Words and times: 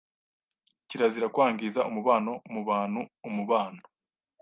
Kirazira 0.87 1.27
kwangiza 1.33 1.81
umubano 1.89 2.31
mu 2.53 2.61
bantu 2.69 3.01
Umubano 3.29 3.81